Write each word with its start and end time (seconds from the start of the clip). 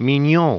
Mignon 0.00 0.58